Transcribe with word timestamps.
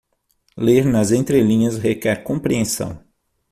Ler 0.57 0.83
nas 0.83 1.11
entrelinhas 1.11 1.77
requer 1.77 2.23
compreensão. 2.23 3.03